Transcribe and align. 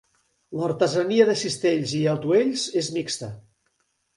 L'artesania 0.61 1.27
de 1.29 1.35
cistells 1.41 1.93
i 1.99 2.01
atuells 2.17 2.67
és 2.85 2.91
mixta. 2.99 3.31